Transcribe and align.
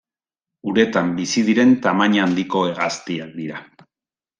Uretan 0.71 1.11
bizi 1.19 1.45
diren 1.51 1.75
tamaina 1.85 2.27
handiko 2.27 2.67
hegaztiak 2.73 3.41
dira. 3.41 3.67